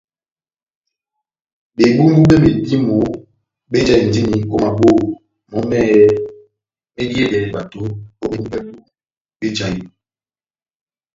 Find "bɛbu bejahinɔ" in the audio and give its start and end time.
8.53-9.87